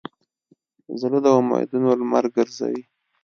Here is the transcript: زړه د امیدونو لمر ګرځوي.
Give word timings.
زړه 1.01 1.17
د 1.25 1.27
امیدونو 1.39 1.89
لمر 1.99 2.25
ګرځوي. 2.35 2.83